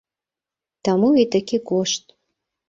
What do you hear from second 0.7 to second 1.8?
Таму і такі